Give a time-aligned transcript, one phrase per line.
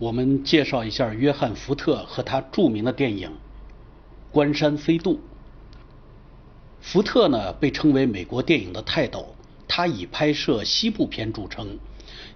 [0.00, 3.28] 我们介绍一下约翰·福特和他著名的电影
[4.32, 5.14] 《关山飞渡》。
[6.80, 9.36] 福特呢被称为美国电影的泰斗，
[9.68, 11.78] 他以拍摄西部片著称。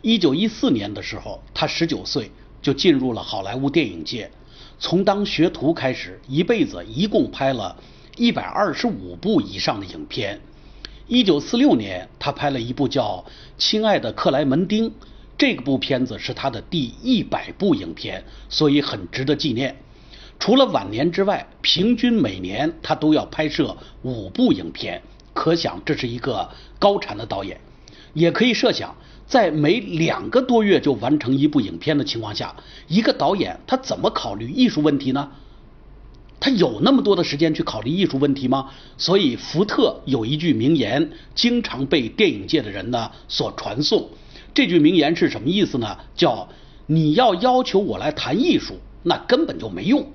[0.02, 2.30] 一九一四年的时候，他十九岁
[2.62, 4.30] 就进入了好莱坞电影界，
[4.78, 7.76] 从当学徒开始，一辈子一共拍了
[8.16, 10.40] 一百二十五部以上的影片。
[11.08, 13.24] 一九四六年，他拍了一部叫
[13.58, 14.88] 《亲爱的克莱门丁》。
[15.38, 19.76] 这部片子是他的第一百部影片，所以很值得纪念。
[20.40, 25.00] 除了晚年之外，平均每年他都要拍摄五部影片，
[25.32, 26.48] 可想这是一个
[26.80, 27.60] 高产的导演。
[28.14, 28.96] 也可以设想，
[29.26, 32.56] 在每两个多月就完成一部影片的情况下，
[32.88, 35.30] 一个导演他怎么考虑艺术问题呢？
[36.40, 38.70] 他有那么多的时间去考虑艺术问题吗？
[38.96, 44.08] 所以福特有一句名言，经常被电影界的人呢所传颂。
[44.58, 45.96] 这句名言是什么意思呢？
[46.16, 46.48] 叫
[46.86, 50.10] 你要要求我来谈艺术，那根本就没用。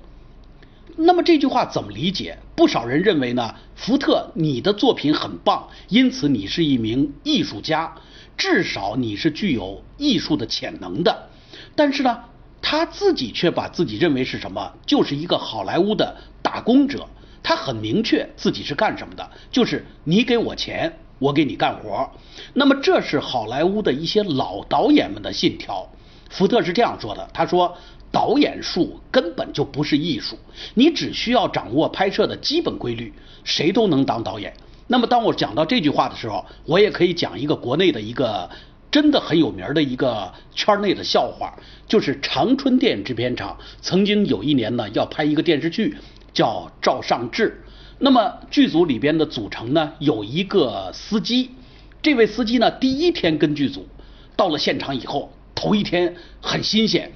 [0.96, 2.38] 那么这句话怎么理解？
[2.54, 7.94] 不少人认为呢，福特你的作品很棒，因此你是一名艺术家，
[8.36, 11.30] 至少你是具有艺术的潜能的。
[11.74, 12.24] 但是呢，
[12.60, 14.74] 他自己却把自己认为是什么？
[14.84, 17.08] 就是一个好莱坞的打工者。
[17.42, 20.98] 他很明确自己是干什么的，就是你给我钱。
[21.18, 22.10] 我给你干活，
[22.52, 25.88] 那么这是好莱坞的一些老导演们的信条。
[26.30, 27.76] 福特是这样说的，他说
[28.10, 30.36] ：“导演术根本就不是艺术，
[30.74, 33.12] 你只需要掌握拍摄的基本规律，
[33.44, 34.52] 谁都能当导演。”
[34.88, 38.50] 那么当我讲到这句话的时候，我也可以讲一个国内的一个
[38.90, 41.54] 真的很有名的一个圈内的笑话，
[41.86, 45.96] 就是长春电影制片厂曾经有一年呢要拍一个电视剧，
[46.32, 47.62] 叫《赵尚志》。
[47.98, 51.50] 那么剧组里边的组成呢，有一个司机，
[52.02, 53.86] 这位司机呢，第一天跟剧组
[54.36, 57.12] 到了现场以后，头一天很新鲜，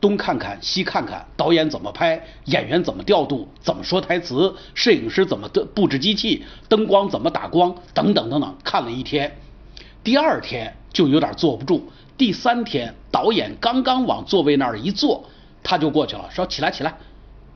[0.00, 9.36] 东看看西看看，导演怎么拍，演员怎么调度，怎么说台词，摄影师怎么的布置机器，灯光怎么打光，等等等等，看了一天。
[10.04, 15.28] 第二天就有点坐不住，第三天导演刚刚往座位那儿一坐，
[15.62, 16.96] 他就过去了，说起来起来，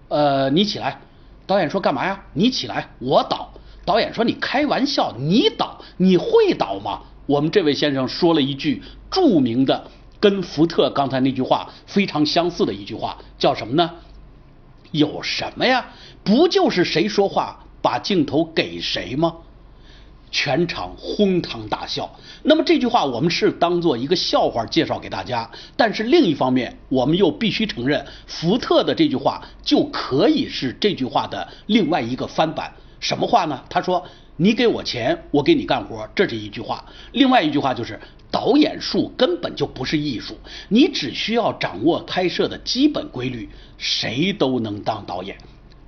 [0.09, 1.01] 呃，你起来。
[1.47, 2.25] 导演说：“干嘛呀？
[2.33, 3.53] 你起来，我导。”
[3.85, 9.91] 导演说：“你开玩笑，你导，你会导吗？”我们这位先生说了一句著名的，
[10.21, 13.91] 跟福特刚才那句话非常相似的一句话，叫什么呢？
[14.91, 15.87] 有什么呀？
[16.23, 19.37] 不就是谁说话把镜头给谁吗？
[20.31, 22.11] 全场哄堂大笑。
[22.43, 32.73] 那么这句话我们是当做一个笑话介绍给大家，但是另一方面，我们又必须承认，福特的这句话就可以是这句话的另外一个翻版。
[33.01, 33.63] 什么话呢？
[33.69, 34.03] 他说
[34.37, 36.85] ：“你给我钱，我给你干活。”这是一句话。
[37.13, 45.37] 另外一句话就是导演术根本就不是艺术，你只需要掌握拍摄的基本规律，谁都能当导演。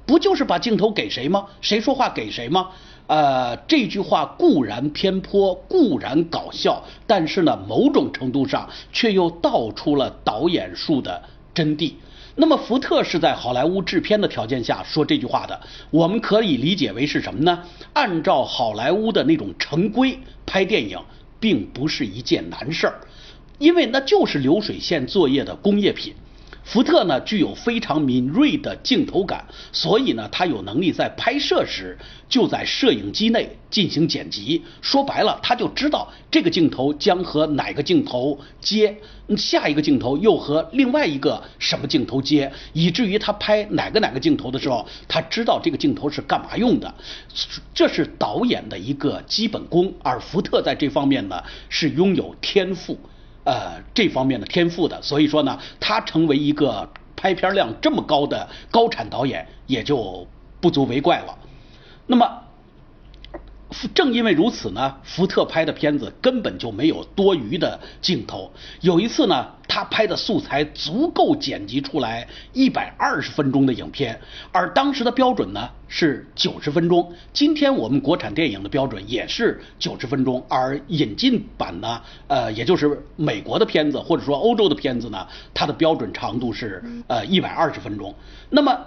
[0.04, 1.46] 不就是把镜头给谁吗？
[1.62, 2.68] 谁说话给谁吗？
[3.06, 11.22] 呃，这句话固然偏颇，固然搞笑，但是呢，某种程度上却又道出了导演术的
[11.54, 11.92] 真谛。
[12.34, 15.58] 那么，福特是在好莱坞制片的条件下说这句话的，
[15.90, 17.62] 我们可以理解为是什么呢？
[17.94, 20.98] 按照好莱坞的那种成规拍电影，
[21.40, 23.00] 并不是一件难事儿，
[23.58, 26.12] 因为那就是流水线作业的工业品。
[26.66, 31.96] 福特呢具有非常敏锐的镜头感，所以呢他有能力在拍摄时
[32.28, 34.60] 就在摄影机内进行剪辑。
[34.82, 38.96] 说白了，他就知道这个镜头将和哪个镜头接，
[39.36, 46.92] 下一个镜头又和另外一个什么镜头接，以至于他拍哪个哪个镜头的时候，他知道这个镜头是干嘛用的。
[47.72, 52.98] 这是导演的一个基本功，而福特在这方面呢是拥有天赋。
[53.46, 56.86] 呃，这方面的天赋的，所以说呢，他成为一个
[57.16, 60.26] 拍片量这么高的高产导演，也就
[60.60, 61.38] 不足为怪了。
[62.06, 62.42] 那么。
[63.94, 68.50] 正因为如此呢，福特拍的片子根本就没有多余的镜头。
[68.80, 74.20] 有一次呢，他拍的素材足够剪辑出来一百二十分钟的影片，
[74.52, 77.12] 而当时的标准呢是九十分钟。
[77.32, 88.14] 今天我们国产电影的标准也是九十分钟，而引进版呢，呃，也就是美国的片子或者说欧洲的片子呢，它的标准长度是呃一百二十分钟。
[88.48, 88.78] 那么，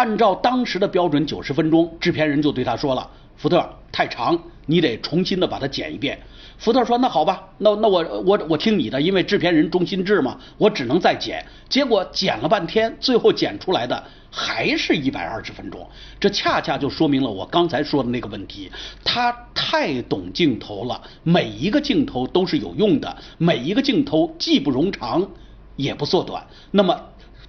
[0.00, 3.06] 按照当时的标准九十分钟，制片人就对他说了。
[3.36, 3.62] 福特
[3.92, 6.18] 太长，你得重新的把它剪一遍。
[6.56, 15.86] 福特说：“那好吧，那那我我我听你的，因为制片人中心制嘛，我只能再剪。”结果剪了半天，最后剪出来的还是一百二十分钟。
[16.18, 18.72] 这恰恰就说明了我刚才说的那个问题，
[19.04, 25.28] 他太懂镜头了，每一个镜头都是有用的，每一个镜头既不冗长，
[25.76, 26.98] 也不缩短，那么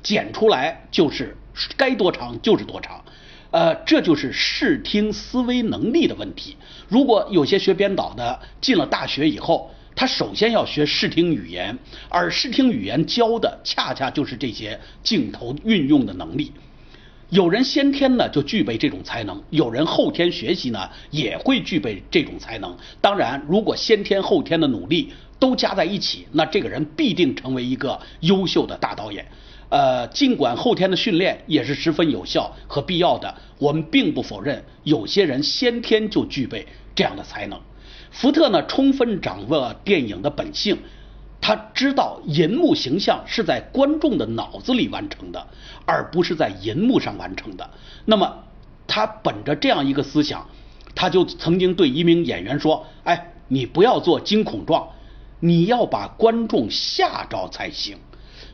[0.04, 1.38] 剪出来就是
[1.76, 3.04] 该多长就是多长。
[3.52, 6.56] 呃，这就是视听思维能力的问题。
[6.88, 11.78] 如果有些学编导的进了大学以后，他首先要学视听语言，
[12.08, 16.54] 而视听语言教的恰恰就是这些镜头运用的能力。
[17.30, 22.74] 有人先天呢就具备这种才能，有人后天学习呢也会具备这种才能。
[23.02, 29.26] 当然，如果先天后天的努力都加在一起，那这个人必定成为一个优秀的大导演。
[29.72, 37.58] 呃，尽管后天的训练也是十分有效和必要的，我们并不否认有些人先天就具备这样的才能。
[38.12, 40.78] 福特呢，充分掌握电影的本性，
[41.40, 45.48] 他知道银幕形象是在观众的脑子里完成的，
[45.86, 47.70] 而不是在银幕上完成的。
[48.04, 48.44] 那么，
[48.86, 50.46] 他本着这样一个思想，
[50.94, 54.90] 他就曾经对一名演员说：“哎，你不要做惊恐状，
[55.40, 57.98] 你要把观众吓着才行。”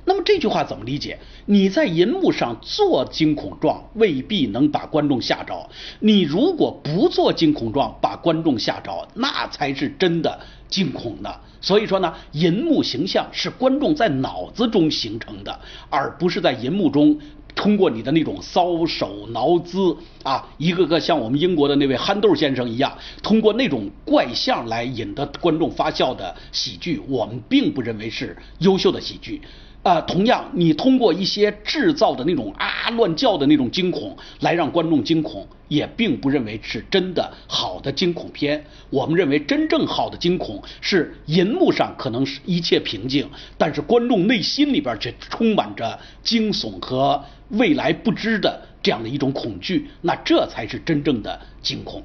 [0.08, 1.20] 那么这句话怎么理解？
[1.48, 5.70] 你在银幕上做惊恐状，未必能把观众吓着；
[6.00, 10.40] 你如果不做惊恐状，把观众吓着，那才是真的
[10.70, 11.30] 惊恐呢。
[11.60, 15.60] 所以说呢，银幕形象是观众在脑子中形成的，
[15.90, 17.20] 而不是在银幕中
[17.54, 19.94] 通过你的那种搔首挠姿
[20.24, 29.42] 啊，一个个像我们英国的那位憨豆先生一样，通过那种怪象来引得观众发笑的喜剧，我们并不认为是优秀的喜剧。
[29.88, 38.66] 啊，同样，你通过一些制造的那种啊乱叫的那种惊恐来让观众惊恐，也并不认为是真的好的惊恐片。
[38.90, 52.04] 我们认为真正好的惊恐是银幕上可能是一切平静，但是观众内心里边却充满着惊悚和未来不知的这样的一种恐惧，那这才是真正的惊恐。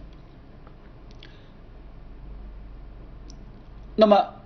[3.97, 4.42] 那么。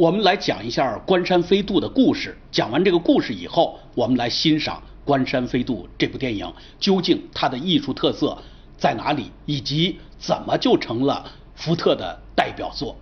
[0.00, 2.34] 我们来讲一下《关山飞渡》的故事。
[2.50, 8.38] 讲完这个故事以后，我们来欣赏《关山飞渡》这部电影，究竟它的艺术特色
[8.78, 12.96] 在哪里，以及怎么就成了福特的代表作。